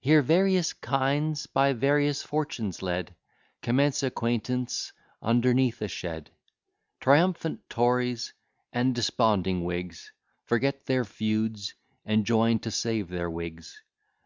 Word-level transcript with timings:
Here 0.00 0.20
various 0.20 0.74
kinds, 0.74 1.46
by 1.46 1.72
various 1.72 2.22
fortunes 2.22 2.82
led, 2.82 3.14
Commence 3.62 4.02
acquaintance 4.02 4.92
underneath 5.22 5.80
a 5.80 5.88
shed. 5.88 6.28
Triumphant 7.00 7.66
Tories, 7.70 8.34
and 8.70 8.94
desponding 8.94 9.64
Whigs, 9.64 10.12
Forget 10.44 10.84
their 10.84 11.06
feuds, 11.06 11.72
and 12.04 12.26
join 12.26 12.58
to 12.58 12.70
save 12.70 13.08
their 13.08 13.30
wigs. 13.30 13.80